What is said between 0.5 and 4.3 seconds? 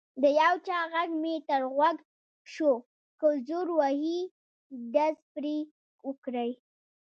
چا غږ مې تر غوږ شو: که زور وهي